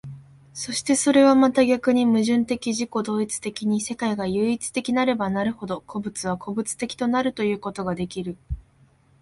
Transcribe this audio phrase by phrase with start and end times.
[0.55, 8.35] そしてそれはまた逆に矛盾的自己同一的に世界が唯一的なればなるほど、個物は個物的となるということができる。